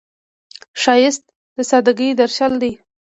ښایست 0.81 1.23
د 1.55 1.57
سادګۍ 1.69 2.09
درشل 2.19 2.53
دی 2.61 2.71